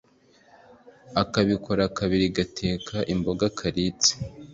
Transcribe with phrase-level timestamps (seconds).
[1.21, 4.11] Akabikora kabizi gateka imboga karitse.